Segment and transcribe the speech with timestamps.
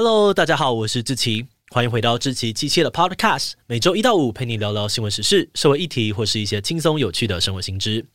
[0.00, 8.06] Hello，大家好，我是志奇，欢迎回到志祺七七的 Podcast，每周一到五陪你聊聊新闻时事、社会议题或是一些轻松有趣的生活新知。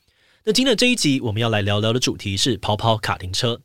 [0.45, 3.59] 那今天的这一集我们要来聊聊的主题是跑跑卡丁车。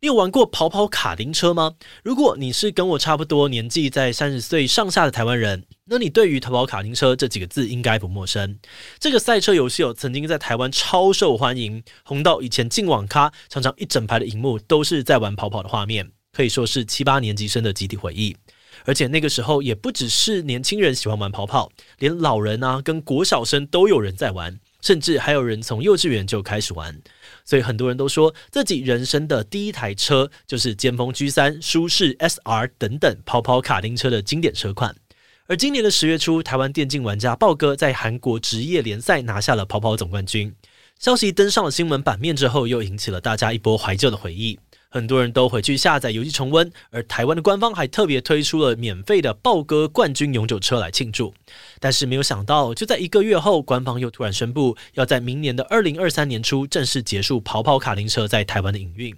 [0.00, 1.72] 你有玩过跑跑卡丁车吗？
[2.04, 8.56] 如果你是跟我差不多年纪在三十岁上下的台湾人，那你对于跑跑卡丁车这几个字应该不陌生。
[9.00, 16.12] 这个赛车游戏哦，曾经在台湾超受欢迎，红到以前进网咖常常一整排的荧幕都是在玩跑跑的画面。
[16.34, 18.36] 可以说是七八年级生的集体回忆，
[18.84, 27.00] 而且那个时候也不只是年轻人喜欢玩跑跑，连老人啊跟国小生都有人在玩，甚至还有人从幼稚园就开始玩。
[27.44, 34.96] 所以很多人都说自己人生的第一台车就是尖峰 G3、舒适 SR 等等跑跑卡丁车的经典车款。
[35.46, 40.54] 而今年的十月初，台湾电竞玩家豹哥在韩国职业联赛拿下了跑跑总冠军，
[40.98, 44.58] 消息登上了新闻版面之后，又引起了大家一波怀旧的回忆。
[44.94, 51.34] 很多人都回去下载游戏重温，而台湾的官方还特别推出了免费的豹哥冠军永久车来庆祝。
[51.80, 59.12] 但是没有想到，就在一个月后，官方又突然宣布要在明年的二零二三年初正式结束跑跑卡丁车在台湾的营运。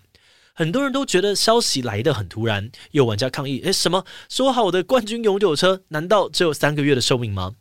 [0.58, 7.52] 很多人都觉得消息来得很突然，有玩家抗议：“诶，什么说好的冠军永久车，难道只有三个月的寿命吗？”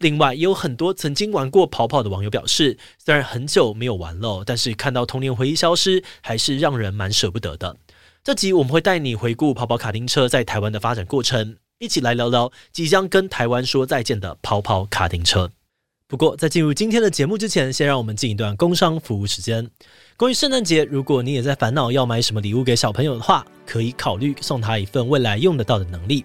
[0.00, 7.78] 另外，也有很多曾经玩过跑跑的网友表示，虽然很久没有玩了，但是看到童年回忆消失，还是让人蛮舍不得的。
[8.22, 15.50] 这集我们会带你回顾跑跑卡丁车在台湾的发展过程，一起来聊聊即将跟台湾说再见的跑跑卡丁车。
[16.06, 19.70] 不过，在进入今天的节目之前，先让我们进一段工商服务时间。
[20.16, 26.24] 关于圣诞节，如果你也在烦恼要买什么礼物给小朋友的话，可以考虑送他一份未来用得到的能力。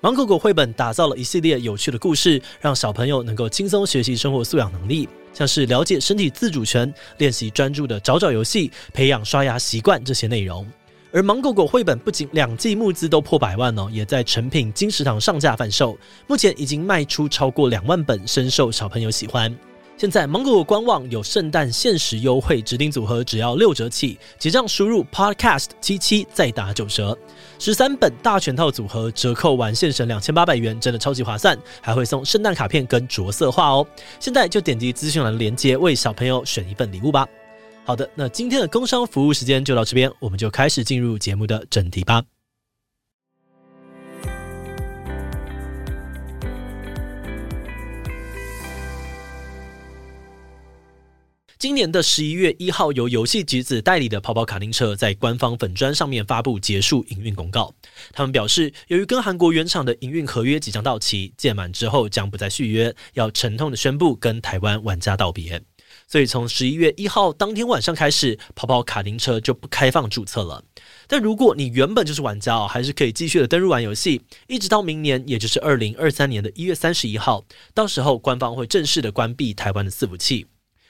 [0.00, 10.66] 芒果果绘本打造了一系列有趣的故事，让小朋友能够轻松学习生活素养能力，像是了解身体自主权、练习专注的找找游戏、培养刷牙习惯这些内容。
[11.10, 19.56] 而芒果果绘本不仅两季募资都破百万哦，也在成品金石堂上架贩售，目前已经卖出超过两万本，深受小朋友喜欢。
[19.98, 27.18] 现在芒果官网有圣诞限时优惠，指定组合只要六折起，结账输入 podcast 七七再打九折，
[27.58, 33.84] 十三本大全套组合折扣完现省两千八百元，真的超级划算，还会送圣诞卡片跟着色画哦。
[34.20, 37.26] 现在就点击资讯栏的链接，为小朋友选一份礼物吧。
[37.84, 42.22] 好的，那今天的工商服务时间就到这边，我们就开始进入节目的正题吧。
[51.58, 57.74] 今年的十一月一号，由游戏橘子代理的跑跑卡丁车在官方粉砖上面发布结束营运公告。
[58.12, 65.60] 他们表示，由于跟韩国原厂的营运合约即将到期，届满之后将不再续约，要沉痛的宣布跟台湾玩家道别。
[66.06, 70.62] 所以从十一月一号当天晚上开始，跑跑卡丁车就不开放注册了。
[71.08, 80.46] 但如果你原本就是玩家哦，还是可以继续的登入玩游戏，一直到明年，也就是二零二三年的一月三十一号，到时候官方会正式的关闭台湾的伺服器。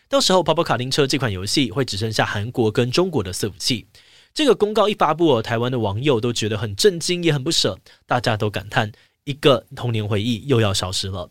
[0.09, 3.87] 到时候跑跑卡丁车这款游戏会只剩下韩国跟中国的伺服器。
[4.33, 8.91] 这个公告一发布，台湾的网友都觉得很震惊，也很不舍，大家都感叹
[9.25, 11.31] 一个童年回忆又要消失了。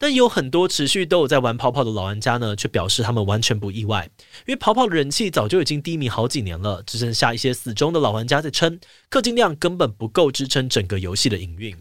[0.00, 4.08] 但有很多持续都有在玩跑跑的老玩家呢，却表示他们完全不意外，
[4.46, 8.78] 因为跑跑的人气早就已经低迷好几年了，只剩下一些死忠的老玩家在撑，
[9.10, 11.76] 氪金量根本不够支撑整个游戏的营运。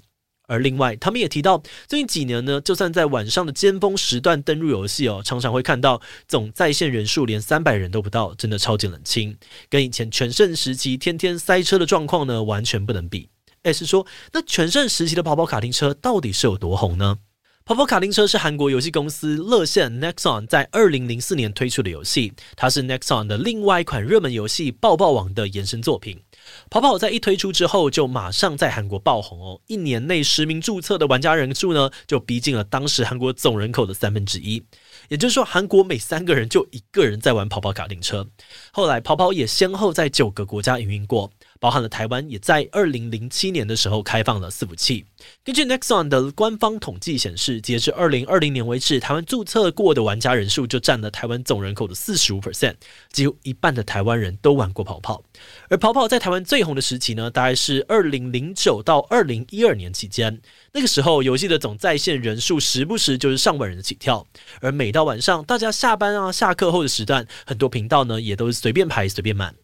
[0.48, 9.38] 而另外，他们也提到，最近几年呢，就算在晚上的尖峰时段登入游戏哦，常常会看到总在线人数连三百人都不到，真的超级冷清，
[9.70, 13.30] 跟以前全盛时期天天塞车的状况呢，完全不能比。
[13.64, 17.18] 诶，是说，那全盛时期的跑跑卡丁车到底是有多红呢？
[17.66, 26.22] 跑跑卡丁车是韩国游戏公司乐线 Nexon 在二零零四年推出的游戏，它是 Nexon 的另外一款热门游戏《爆爆王》的延伸作品。
[26.70, 34.64] 跑跑在一推出之后，就马上在韩国爆红哦，一年内实名注册的玩家人数呢，就逼近了当时韩国总人口的三分之一。
[35.10, 38.28] 也就是说，韩国每三个人就一个人在玩跑跑卡丁车。
[38.72, 41.32] 后来，跑跑也先后在九个国家营运过。
[41.60, 45.06] 包含了台湾，也在二零零七年的时候开放了伺服器。
[45.44, 52.76] 根据 Nexon 的官方统计显示，截至二零二零年为止，台湾注册过的玩家人数就占了台湾总人口的四十五 percent，
[53.12, 55.24] 几乎一半的台湾人都玩过跑跑。
[55.70, 60.40] 而跑跑在台湾最红的时期呢，大概是二零零九到二零一二年期间。
[60.74, 64.26] 那个时候，游戏的总在线人数时不时就是上万人的起跳。
[64.62, 69.56] 而每到晚上，大家下班啊、下课后的时段，很多频道呢也都是随便排、随便满。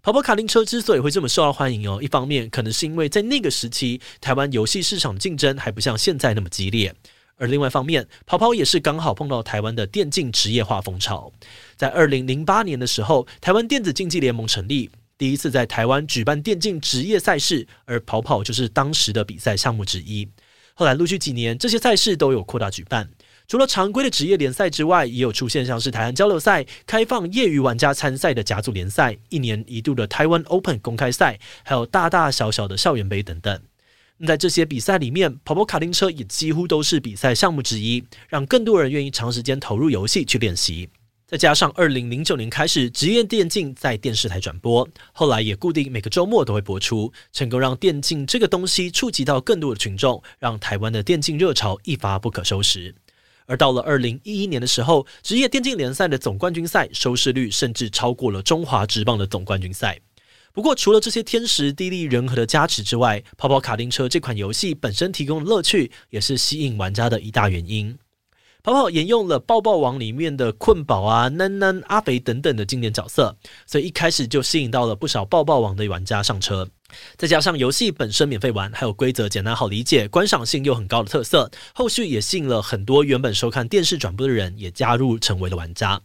[0.00, 6.92] 跑跑卡丁车之所以会这么受到欢迎哦，一方面可能是因为在那个时期，台湾游戏市场竞争还不像现在那么激烈；
[7.36, 11.32] 而另外一方面，跑跑也是刚好碰到台湾的电竞职业化风潮。
[11.76, 20.28] 在二零零八年的时候，台湾电子竞技联盟成立，第一次在台湾举办电竞职业赛事，而跑跑就是当时的比赛项目之一。
[20.74, 23.10] 后来陆续几年，这些赛事都有扩大举办。
[23.48, 33.58] 除了常规的职业联赛之外，也有出现像是台湾交流赛、开放业余玩家参赛的甲组联赛、一年一度的台湾 Open 公开赛，还有大大小小的校园杯等等。
[34.26, 40.90] 在这些比赛里面，跑跑卡丁车也几乎都是比赛项目之一，让更多人愿意长时间投入游戏去练习。
[41.26, 52.94] 再加上二零零九年开始，职业电竞在电视台转播，后来也固定每个周末都会播出，成功让电竞这个东西触及到更多的群众，让台湾的电竞热潮一发不可收拾。
[53.48, 59.98] 而到了二零一一年的时候，职业电竞联赛的总冠军赛收视率甚至超过了中华职棒的总冠军赛。
[60.52, 67.96] 不过，除了这些天时地利人和的加持之外，跑跑卡丁车这款游戏本身提供的乐趣，也是吸引玩家的一大原因。
[68.62, 73.34] 跑跑沿用了爆爆王里面的困宝啊、囡囡、阿肥等等的经典角色，
[73.66, 76.68] 所以一开始就吸引到了不少爆爆王的玩家上车。
[77.16, 86.00] 再加上游戏本身免费玩，还有规则简单好理解、观赏性又很高的特色，后续也吸引了很多原本收看电视转播的人也加入成为了玩家。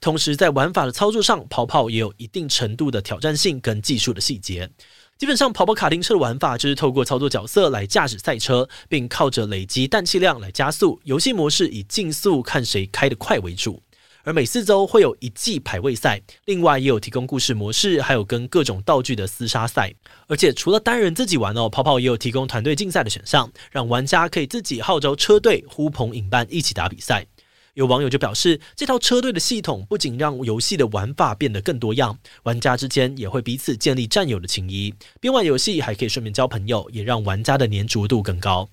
[0.00, 4.68] 同时，在玩法的操作上，跑跑也有一定程度的挑战性跟技术的细节。
[5.16, 11.00] 基本上，跑跑卡丁车的玩法就是透过操作角色来驾驶赛车，并靠着累积氮气量来加速。
[11.04, 13.80] 游戏模式以竞速看谁开得快为主。
[14.24, 19.94] 而每四周会有一季排位赛，另外也有提供故事模式，还有跟各种道具的厮杀赛。
[20.26, 27.26] 而且除了单人自己玩哦，跑跑也有提供团队竞赛的选项，让玩家可以自己号召车队呼朋引伴一起打比赛。
[27.74, 38.70] 有网友就表示，这套车队的系统不仅让游戏的玩法变得更多样，玩家之间也会彼此建立战友的情谊，边玩游戏还可以顺便交朋友，也让玩家的黏着度更高。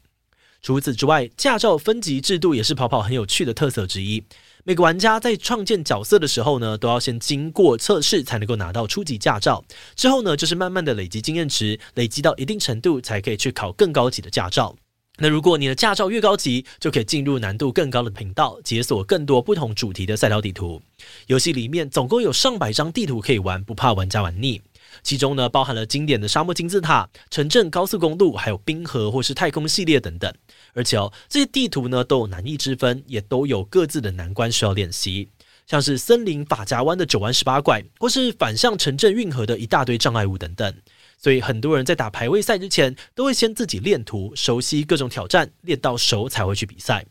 [0.61, 4.23] 除此之外，驾照分级制度也是跑跑很有趣的特色之一。
[4.63, 9.65] 每个玩家在创建角色的时候呢，都要先经过测试才能够拿到初级驾照。
[9.95, 14.75] 之后呢，就是慢慢的累积经验值，累积到一定程度才可以去考更高级的驾照。
[15.17, 20.79] 那如果你的驾照越高级，就可以进入难度更高的频道，解锁更多不同主题的赛道地图。
[21.25, 24.61] 游戏里面总共有上百张地图可以玩，不怕玩家玩腻。
[25.03, 30.33] 其中呢，包含了经典的沙漠金字塔、城镇高速公路，还有冰河或是太空系列等等。
[30.73, 35.29] 而且哦，这些地图呢都有难易之分，也都有各自的难关需要练习。
[35.67, 40.73] 像是森林法夹湾的九弯十八拐，或是反向城镇运河的一大堆障碍物等等。
[41.17, 47.05] 所以很多人在打排位赛之前，都会先自己练图，熟悉各种挑战，练到熟才会去比赛。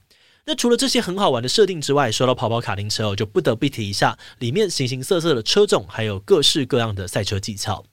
[0.50, 7.84] 那除了这些很好玩的设定之外，说到跑跑卡丁车，我就不得不提一下里面形形色色的车种，还有各式各样的赛车技巧。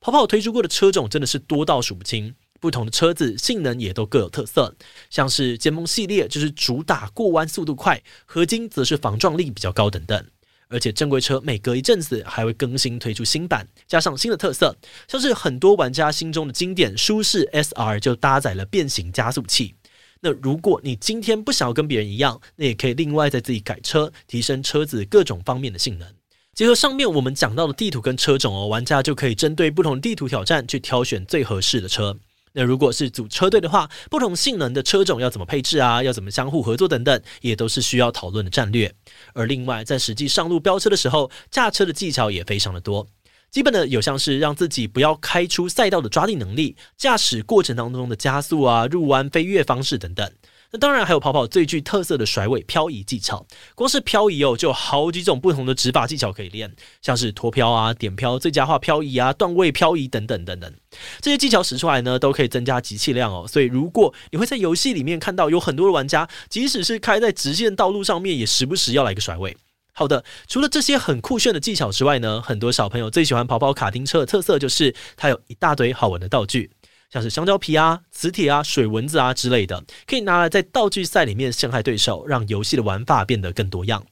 [0.00, 4.74] 跑跑推出过的车种真的是多到数不清，不同的车子性能也都各有特色。
[5.08, 10.26] 像是尖峰系列就是主打过弯速度快，合金则是防撞力比较高等等。
[10.68, 19.76] 而且正规车每隔一阵子还会更新推出新版，加上新的特色，像是很多玩家心中的经典舒适 SR 就搭载了变形加速器。
[20.22, 26.06] 那如果你今天不想要跟别人一样，那也可以另外再自己改车，提升车子各种方面的性能。
[26.52, 32.18] 结合上面我们讲到的地图跟车种哦，玩家就可以针对不同地图挑战去挑选最合适的车。
[32.52, 36.02] 那如果是组车队的话，不同性能的车种要怎么配置啊？
[36.02, 38.92] 要怎么相互合作等等，也都是需要讨论的战略。
[39.32, 43.06] 而另外，在实际上路飙车的时候，驾车的技巧也非常的多。
[43.50, 50.30] 基本的有像是让自己不要开出赛道的抓地能力，驾驶过程当中的加速啊、入弯、飞跃方式等等。
[50.72, 53.44] 那当然还有跑跑最具特色的甩尾漂移技巧，
[53.74, 56.72] 光是漂移哦，就有好几种不同的执法技巧可以练，
[57.02, 60.72] 像是拖漂啊、点漂、最佳化漂移啊、断位漂移等等等等，
[61.20, 63.48] 这些技巧使出来呢，都可以增加集气量哦。
[63.48, 69.56] 所以如果你会在游戏里面看到有很多的玩家，即使是开在直线道路上面，也时不时要来个甩尾。
[69.92, 76.70] 好的，除了这些很酷炫的技巧之外呢，很多小朋友最喜欢跑跑卡丁车的特色就是它有一大堆好玩的道具。
[77.10, 84.06] 像是香蕉皮啊、磁铁啊、水蚊子啊之类的，可以拿来在道具赛里面陷害对手，让游戏的玩法变得更多样。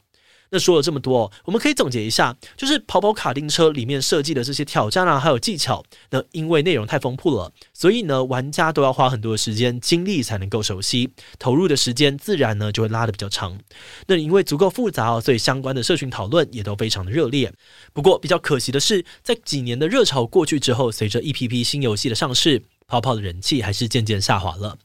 [0.51, 13.59] 那说了这么多，我们可以总结一下，就是跑跑卡丁车里面设计的这些挑战啊，还有技巧，那因为内容太丰富了，所以呢，玩家都要花很多的时间精力才能够熟悉，投入的时间自然呢就会拉得比较长。
[14.07, 17.53] 那因为足够复杂哦，所以相关的社群讨论也都非常的热烈。
[17.93, 24.79] 不过比较可惜的是，在几年的热潮过去之后，随着一批批新游戏的上市，跑跑的人气还是渐渐下滑了。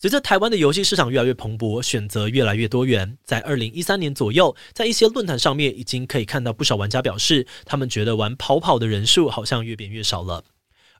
[0.00, 10.42] 随着台湾的游戏市场越来越蓬勃，选择越来越多元，在二零一三年左右，在一些论坛上面已经可以看到不少玩家表示，他们觉得玩跑跑的人数好像越变越少了。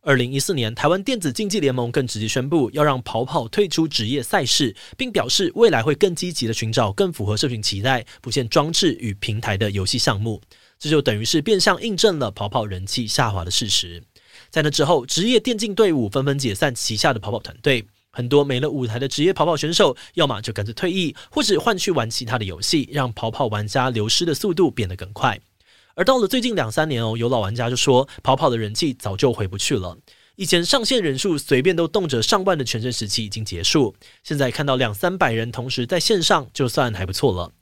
[0.02, 10.42] 二零一四年，台湾电子竞技联盟更直接宣布要让跑跑退出职业赛事，并表示未来会更积极的寻找更符合社群期待、不限装置与平台的游戏项目。
[10.78, 14.02] 这就等于是变相印证了跑跑人气下滑的事实。
[14.50, 25.40] 在那之后，职业电竞队伍纷纷解散旗下的跑跑团队，很多没了舞台的职业跑跑选手，要么就干脆退役，或者换去玩其他的游戏，让跑跑玩家流失的速度变得更快。
[25.94, 29.98] 而到了最近两三年哦，有老玩家就说，跑跑的人气早就回不去了。
[30.36, 37.52] 以前上线人数随便都动辄上万的全盛时期已经结束，现在看到两三百人同时在线上，就算还不错了。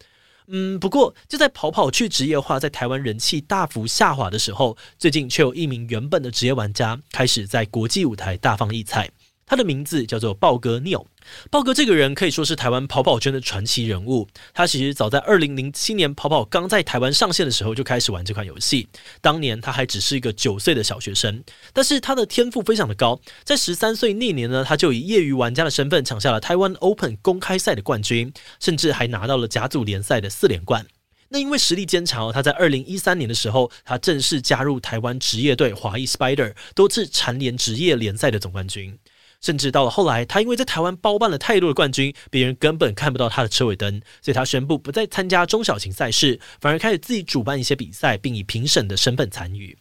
[0.46, 9.10] 嗯，不过就在跑跑去职业化在台湾人气大幅下滑的时候，最近却有一名原本的职业玩家开始在国际舞台大放异彩。
[9.48, 11.06] 他的名字叫做豹哥 Neil。
[11.50, 14.28] 豹哥这个人可以说是台湾跑跑圈的传奇人物。
[14.54, 18.88] 他其实早在二零零七年跑跑刚在台湾上线的时候就开始玩这款游戏。
[19.20, 23.20] 当年他还只是一个九岁的小学生，但是他的天赋非常的高。
[23.42, 30.86] 在十三岁那年呢，他就以业余玩家的身份抢下了台湾 Open 公开赛的冠军，甚至还拿到了甲组联赛的四连冠。
[31.30, 38.98] 那因为实力坚强，他在二零一三年的时候，他正式加入台湾职业队华裔 Spider，多次蝉联职业联赛的总冠军。
[39.40, 49.78] 甚至到了后来，他因为在台湾包办了太多的冠军，别人根本看不到他的车尾灯，所以他宣布不再参加中小型赛事，反而开始自己主办一些比赛，并以评审的身份参与。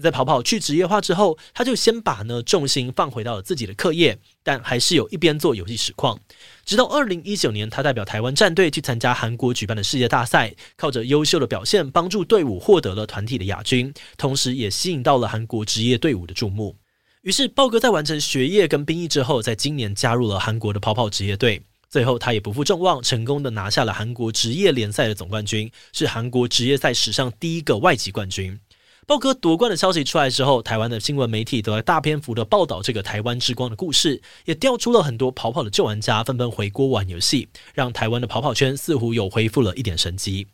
[0.00, 6.18] 在跑跑去职业化之后，他就先把呢重心放回到了自己的课业，但还是有一边做游戏实况。
[6.64, 16.76] 直到二零一九年，他代表台湾战队去参加韩国举办的世界大赛，靠着优秀的表现，帮助队伍获得了团体的亚军，同时也吸引到了韩国职业队伍的注目。
[17.22, 21.60] 于是，豹哥在完成学业跟兵役之后，在今年加入了韩国的跑跑职业队。
[21.90, 28.58] 最后，他也不负众望，成功的拿下了韩国职业联赛的总冠军，是韩国职业赛史上第一个外籍冠军。
[29.06, 40.46] 豹哥夺冠的消息出来之后，台湾的新闻媒体都在大篇幅的报道这个台湾之光的故事，也调出了很多跑跑的旧玩家纷纷回国玩游戏，让台湾的跑跑圈似乎又恢复了一点生机。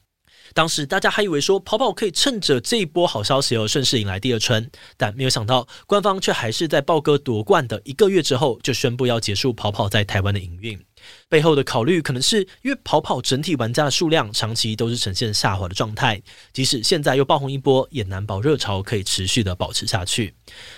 [0.54, 10.78] 当时大家还以为说跑跑可以趁着这一波好消息而顺势迎来第二春，但没有想到官方却还是在豹哥夺冠的一个月之后就宣布要结束跑跑在台湾的营运。
[11.28, 16.20] 背后的考虑可能是因为跑跑整体玩家的数量长期都是呈现下滑的状态，
[16.52, 20.34] 即使现在又爆红一波，也难保热潮可以持续的保持下去。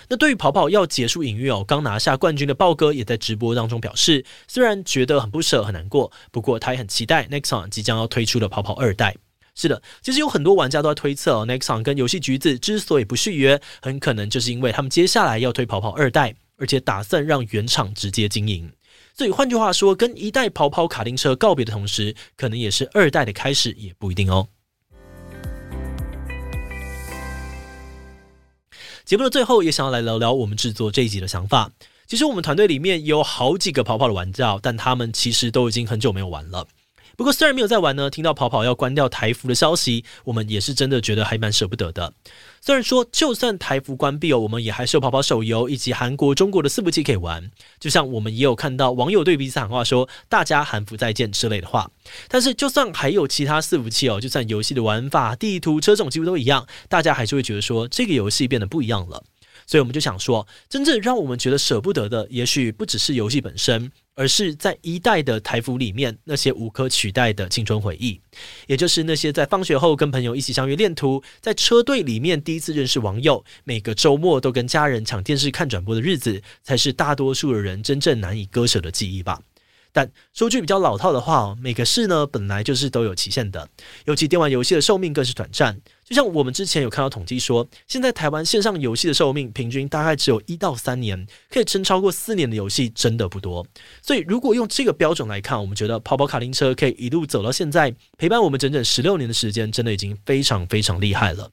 [0.07, 9.15] 那对于跑跑要结束营运哦，刚拿下冠军的豹哥也在直播当中表示，虽然觉得很不舍很难过，不过他也很期待 Nexon 即将要推出的跑跑二代。
[9.61, 18.71] 是的，其实有很多玩家都在推测哦，Nexon 跟游戏橘子之所以不续约，很可能就是因为他们接下来要推跑跑二代，而且打算让原厂直接经营。
[19.13, 24.47] 所以换句话说，跟一代跑跑卡丁车告别的同时，可能也是二代的开始，也不一定哦。
[29.03, 31.69] 节目的最后，也想要来聊聊我们制作这一集的想法。
[32.07, 36.65] 其实我们团队里面有好几个跑跑的玩家，但他们其实都已经很久没有玩了。
[37.19, 42.13] 不过虽然没有在玩呢，听到跑跑要关掉台服的消息，我们也是真的觉得还蛮舍不得的。
[42.61, 47.51] 虽然说就算台服关闭哦，我们也还是有跑跑手游以及韩国、中国的四服器可以玩。
[47.77, 51.91] 就像我们也有看到网友对彼此喊话说“大家韩服再见”之类的话。
[52.29, 59.21] 但是就算还有其他四服器哦，就算游戏的玩法、地图、车种几乎都一样，大家还是会觉得说这个游戏变得不一样了。
[59.69, 63.91] 所以我们就想说，真正让我们觉得舍不得的，也许不只是游戏本身。
[64.15, 68.19] 而是在一代的台服里面，那些无可取代的青春回忆，
[68.67, 79.39] 也就是那些在放学后跟朋友一起相约练图，在车队里面第一次认识网友，每个周末都跟家人抢电视看转播的日子，才是大多数的人真正难以割舍的记忆吧。
[79.91, 83.67] 但说句比较老套的话哦，每个事呢本来就是都有期限的，
[84.05, 85.79] 尤其电玩游戏的寿命更是短暂。
[86.05, 93.65] 就像我们之前有看到统计说，现在台湾线上游戏的寿命平均大概只有一到三年，可以撑超过四年的游戏真的不多。
[94.01, 101.51] 所以如果用这个标准来看，我们觉得跑跑卡丁车可以一路走到现在，陪伴我们整整十六年的时间，真的已经非常非常厉害了。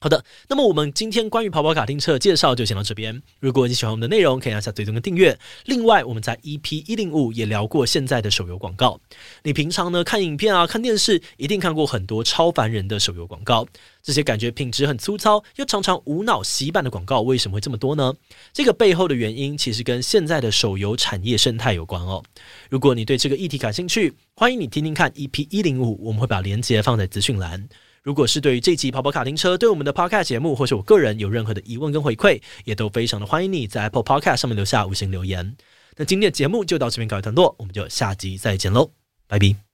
[0.00, 3.20] 好的，那么我们今天关于跑跑卡丁车的介绍就先到这边。
[3.40, 5.36] 如果你喜欢我们的内容，可以按下追踪跟订阅。
[5.64, 9.00] 另外，我们在 EP 一零五也聊过现在的手游广告。
[9.42, 13.66] 你平常呢看影片啊、看电视，一定看过很多超凡人的手游广告。
[14.00, 18.14] 这些感觉品质很粗糙，又常常无脑洗版的广告，为什么会这么多呢？
[18.52, 22.22] 这个背后的原因，其实跟现在的手游产业生态有关哦。
[22.70, 27.68] 如果你对这个议题感兴趣，欢迎你听听看 EP 一零五，我们会把链接放在资讯栏。
[28.08, 35.54] 如果是对于这期跑跑卡丁车，对我们的 Podcast 节目，或是我个人有任何的疑问跟回馈，也都非常的欢迎你在 Apple Podcast 上面留下五星留言。
[35.94, 38.92] 那今天的节目就到这边告一段落，我们就下集再见喽，
[39.26, 39.67] 拜拜。